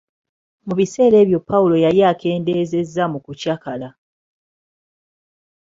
[0.65, 3.89] Mu bissera ebyo Pawulo yali akendeezeza mu kukyakala.